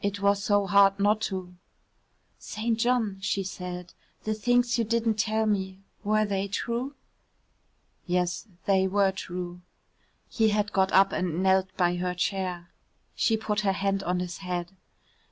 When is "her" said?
11.97-12.15, 13.59-13.73